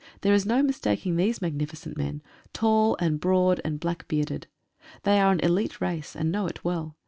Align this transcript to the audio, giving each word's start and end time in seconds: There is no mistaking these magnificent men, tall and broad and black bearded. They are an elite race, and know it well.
There 0.21 0.33
is 0.33 0.47
no 0.47 0.63
mistaking 0.63 1.15
these 1.15 1.43
magnificent 1.43 1.95
men, 1.95 2.23
tall 2.53 2.97
and 2.99 3.19
broad 3.19 3.61
and 3.63 3.79
black 3.79 4.07
bearded. 4.07 4.47
They 5.03 5.19
are 5.21 5.31
an 5.31 5.41
elite 5.41 5.79
race, 5.79 6.15
and 6.15 6.31
know 6.31 6.47
it 6.47 6.63
well. 6.63 6.95